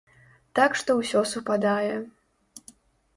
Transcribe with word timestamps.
Так 0.59 0.77
што 0.79 0.95
ўсё 0.99 1.21
супадае. 1.33 1.93